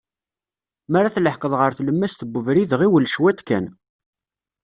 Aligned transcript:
Mi 0.91 0.95
ara 0.99 1.13
tleḥqeḍ 1.15 1.53
ɣer 1.57 1.71
tlemmas 1.77 2.13
n 2.25 2.35
ubrid, 2.39 2.71
ɣiwel 2.79 3.09
cwiṭ 3.13 3.39
kan. 3.47 3.65